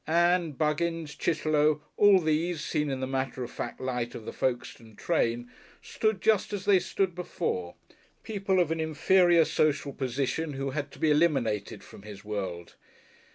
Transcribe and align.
Ann, 0.07 0.53
Buggins, 0.53 1.13
Chitterlow, 1.13 1.83
all 1.95 2.17
these, 2.17 2.61
seen 2.65 2.89
in 2.89 3.01
the 3.01 3.05
matter 3.05 3.43
of 3.43 3.51
fact 3.51 3.79
light 3.79 4.15
of 4.15 4.25
the 4.25 4.33
Folkestone 4.33 4.95
train, 4.95 5.51
stood 5.79 6.21
just 6.21 6.51
as 6.53 6.65
they 6.65 6.79
stood 6.79 7.13
before; 7.13 7.75
people 8.23 8.59
of 8.59 8.71
an 8.71 8.79
inferior 8.79 9.45
social 9.45 9.93
position 9.93 10.53
who 10.53 10.71
had 10.71 10.89
to 10.93 10.97
be 10.97 11.11
eliminated 11.11 11.83
from 11.83 12.01
his 12.01 12.25
world. 12.25 12.73